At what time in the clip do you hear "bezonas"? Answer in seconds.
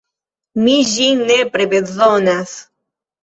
1.75-2.57